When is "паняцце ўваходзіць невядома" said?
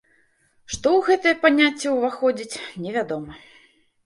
1.43-3.39